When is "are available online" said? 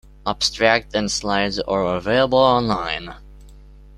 1.59-3.13